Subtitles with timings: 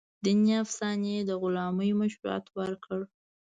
[0.23, 2.99] دیني افسانې د غلامۍ مشروعیت ورکړ.